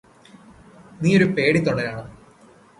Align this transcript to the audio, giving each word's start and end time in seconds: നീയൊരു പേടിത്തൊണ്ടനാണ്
നീയൊരു 1.01 1.27
പേടിത്തൊണ്ടനാണ് 1.37 2.03